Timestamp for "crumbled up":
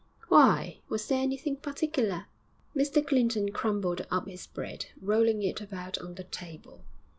3.51-4.27